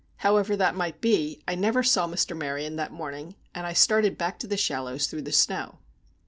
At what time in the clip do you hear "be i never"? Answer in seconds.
0.99-1.83